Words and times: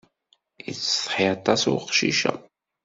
Yettsetḥi 0.65 1.25
aṭas 1.33 1.61
weqcic-a. 1.71 2.33